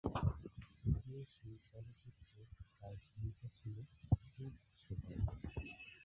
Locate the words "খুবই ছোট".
4.11-5.01